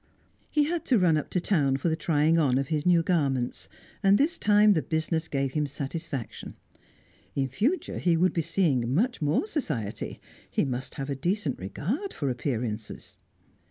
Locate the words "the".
1.87-1.95, 4.73-4.81